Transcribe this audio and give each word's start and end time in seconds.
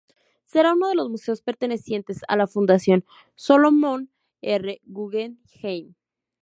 Será 0.45 0.73
uno 0.73 0.87
de 0.89 0.95
los 0.95 1.09
museos 1.11 1.43
pertenecientes 1.43 2.21
a 2.27 2.35
la 2.35 2.47
Fundación 2.47 3.05
Solomon 3.35 4.09
R. 4.41 4.81
Guggenheim. 4.87 5.93